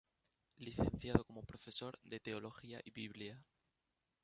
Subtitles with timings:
[0.57, 3.45] Licenciado como Profesor de Teología y Biblia.